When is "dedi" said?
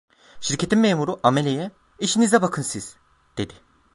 3.37-3.53